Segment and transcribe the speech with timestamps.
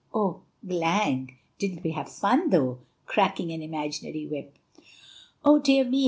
[0.15, 1.37] Oh, g'lang!
[1.59, 4.57] didn't we have fun, though!" cracking an imaginary whip.
[5.45, 5.99] "Oh, dear me!"